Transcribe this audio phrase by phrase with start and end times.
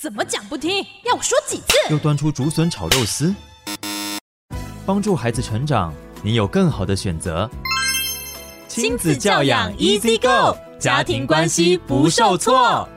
[0.00, 0.82] 怎么讲不听？
[1.04, 1.76] 要我说几次？
[1.90, 3.34] 又端出竹笋炒肉丝，
[4.86, 5.92] 帮助孩子成长，
[6.22, 7.50] 你有更好的选择。
[8.66, 12.88] 亲子教养 Easy Go，家庭关系不受挫。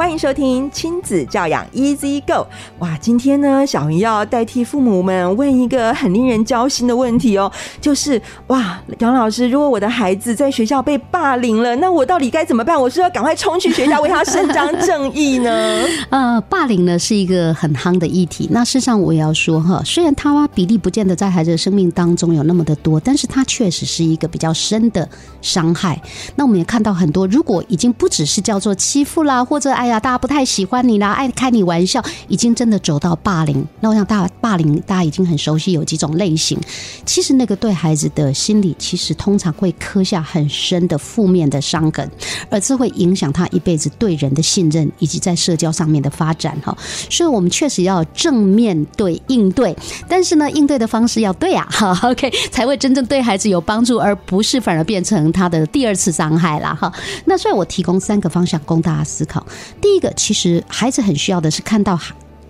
[0.00, 2.46] 欢迎收听亲子教养 Easy Go。
[2.78, 12.80] 哇，今天呢，小云要代替父母们问一个很令人焦心的问题哦，就是哇，杨老师，如果我的孩子在学校被霸凌了，那我到底该怎么办？
[12.80, 15.84] 我是要赶快冲去学校为他伸张正义呢？
[16.08, 18.48] 呃，霸凌呢是一个很夯的议题。
[18.50, 25.06] 那事实上我也要说哈，虽然他比例不见得在孩子的生命当中有那么的多，但是他确实是一个比较深的
[25.42, 26.00] 伤害。
[26.36, 30.00] 那我们也看到很多，如果已经不只是叫做欺负啦，或者爱呀。
[30.00, 33.62] 大家不太喜欢你啦，爱开你玩笑，已经真的走到霸凌。
[33.80, 36.58] 那我想，大霸凌大家已经很熟悉，有几种类型。
[37.04, 42.10] 其实那个对孩子的心理，其实通常会刻下很深的负面的伤痕，
[42.48, 46.58] 而这会影响他一辈子对人的信任，以及在社交上面的发展。
[46.64, 46.76] 哈，
[47.10, 49.76] 所以我们确实要正面对应对，
[50.08, 56.74] 但是呢，应对的方式要对啊， 哈，OK，才会真正对孩子有帮助，而不是反而变成他的第二次伤害啦。
[56.74, 56.90] 哈。
[57.26, 59.44] 那所以我提供三个方向供大家思考。
[59.80, 61.98] 第一个，其实孩子很需要的是看到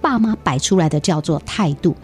[0.00, 1.96] 爸妈摆出来的叫做态度。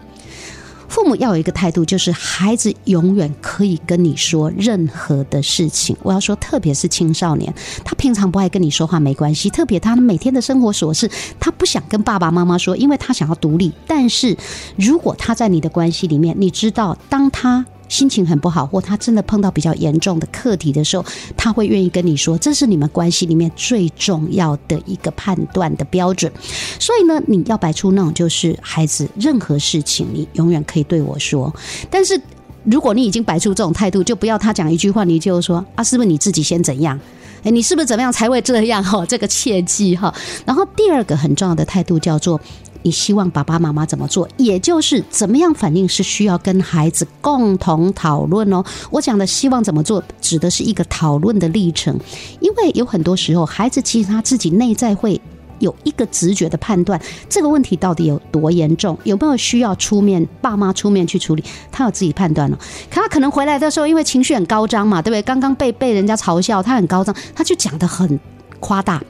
[0.89, 5.93] 父母要有一个态度，就是孩子永远可以跟你说任何的事情。
[6.01, 7.53] 我要说，特别是青少年，
[7.83, 13.73] 他平常不爱跟你说话没关系，特别他每天的生活琐事，他不想跟爸爸妈妈说，因为他想要独立。
[13.85, 14.37] 但是
[14.77, 26.31] 如果他在你的关系里面，你知道，当他心情很不好，或他真的碰到比较严重的课题的时候，他会愿意跟你说，这是你们关系里面最重要的一个判断的标准。
[26.79, 31.53] 所以呢，你要摆出那种就是孩子，任何事情你永远可以对我说。
[31.89, 32.19] 但是
[32.63, 36.99] 如果你已经摆出这种态度，就不要他讲一句话你就说啊，是不是你自己先怎样？
[37.43, 38.83] 诶，你是不是怎么样才会这样？
[38.83, 40.13] 哈，这个切记哈。
[40.45, 42.39] 然后第二个很重要的态度叫做。
[42.83, 44.27] 你希望爸爸妈妈怎么做？
[44.37, 48.63] 也就是怎么样反应是需要跟孩子共同讨论哦。
[48.91, 51.99] 我讲的希望怎么做，指的是一个讨论的历程。
[52.39, 55.19] 因为有很多时候，孩子其实他自己内在会
[55.59, 62.57] 有一个直觉的判断，这个问题到底有多严重，有没有需要出面，爸妈出面去处理，他有自己判断了。
[62.91, 65.21] 可他可能回来的时候，因为情绪很高涨嘛，对不对？
[65.23, 68.19] 刚刚被被人家嘲笑，他很高涨，他就讲得很
[68.59, 69.01] 夸大。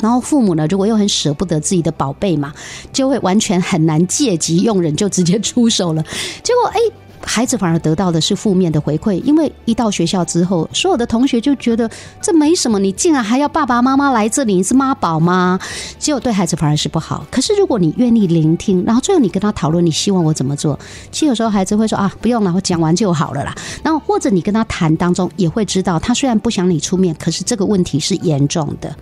[0.00, 2.52] 然后父母呢，如果又很舍不得自己的宝贝嘛，
[2.92, 6.02] 就会完全很难借机用人，就直接出手了。
[6.42, 6.80] 结果哎。
[7.22, 11.88] 孩子反而得到的是负面的回馈，因为一到学校之后，所有的同学就觉得
[12.20, 15.58] 这没什么，你竟然还要爸爸妈妈来这里，你是妈宝吗？
[15.98, 17.26] 结果对孩子反而是不好。
[17.30, 20.78] 可是如果你愿意聆听，然后最后你跟他讨论，你希望我怎么做？
[21.10, 23.54] 其实有时候孩子会说啊，不用了，我讲完就好了啦。
[23.82, 28.94] 然后或者你跟他谈当中，也会知道他虽然不想你出面，可是这个问题是严重的，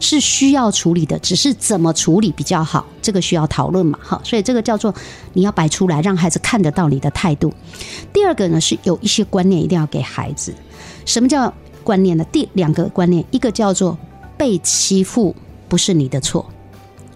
[0.00, 3.98] 是需要处理的，只是怎么处理比较好，这个需要讨论嘛。
[4.02, 4.94] 好，所以这个叫做
[5.32, 7.52] 你要摆出来，让孩子看得到你的态度。
[8.12, 10.54] 第二个呢，是有一些观念一定要给孩子。
[11.04, 12.24] 什么叫观念呢？
[12.30, 13.96] 第两个观念，一个叫做
[14.36, 15.34] 被欺负
[15.68, 16.48] 不是你的错，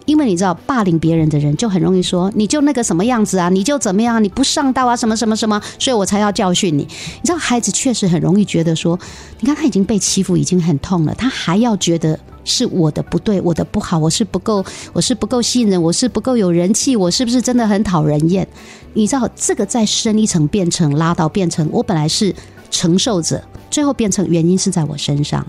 [0.07, 6.83] 因为你知道霸凌别人的人就很容易说，你就那个什么样子啊，你就怎么样，你不上道啊，什么什么什么，所以我才要教训你。
[6.83, 8.99] 你知道孩子确实很容易觉得说，
[9.41, 12.19] 你看他已经被欺负，已经很痛了，他还要觉得。
[12.45, 18.47] 是我的不对，我的不好，我是不够，我是不够吸引人，我是不够有人气，我是不是真的很讨人厌？
[18.93, 22.35] 你知道这个再深一层，变成拉到变成我本来是
[22.71, 25.45] 承受者，最后变成原因是在我身上，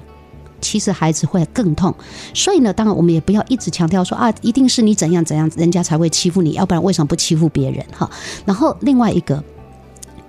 [0.62, 1.94] 其实孩子会更痛。
[2.34, 7.86] 所以呢，当然我们也不要一直强调说啊，一定是你怎样怎样，人家才会欺负你，要不然为什么不欺负别人？
[7.96, 8.10] 哈。
[8.46, 9.44] 然后另外一个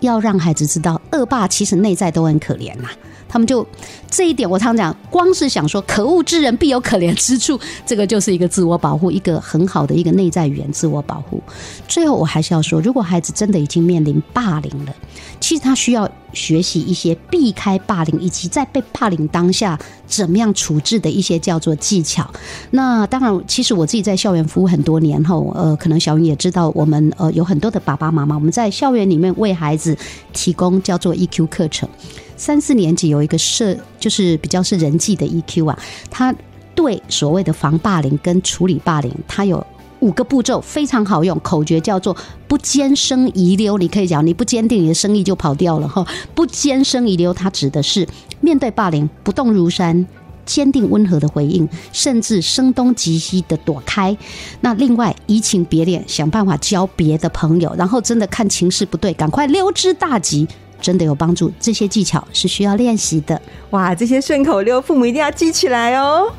[0.01, 2.89] 要让孩子知道，恶霸其实内在都很可怜呐。
[3.29, 3.67] 他们就
[4.09, 11.43] 这一点，我常常讲，光是想说“可恶之人必有可怜之处”，这个就是一个自我保护，一个很好的一个内在语言自我保护。
[11.89, 14.95] 最后，我还是要说，如果孩子真的已经面临霸凌了，
[15.41, 22.29] 其实他需要学习一些避开霸凌，以及在被霸凌当下怎么样处置的一些叫做技巧。
[22.71, 29.97] 那当然，其实我自己在校园服务很多年后，呃，可能小云也知道，我们呃有很多的爸爸妈妈，我们在校园里面为孩子
[30.33, 31.89] 提供叫做 EQ 课程。
[32.37, 35.79] 三四年级有一个社，就是比较是人际的 EQ 啊，
[36.11, 36.35] 他
[36.75, 39.67] 对所谓的防霸凌跟处理霸凌，他有
[40.01, 42.15] 五个步骤，非常好用，口诀叫做
[42.47, 43.79] “不坚生遗留”。
[43.79, 46.07] 你可以讲，你不坚定，你的生意就跑掉了哈。
[46.35, 48.07] 不坚生遗留，它指的是
[48.43, 50.07] 面对霸凌不动如山，
[50.45, 54.15] 坚定温和的回应，甚至声东击西的躲开。
[54.61, 60.47] 那另外移情别恋，想办法交别的朋友，然后真的看情势不对，赶快溜之大吉。
[60.81, 61.51] 真的有帮助。
[61.59, 63.41] 这些技巧是需要练习的。
[63.71, 66.33] 哇，这些顺口溜，父母一定要记起来哦。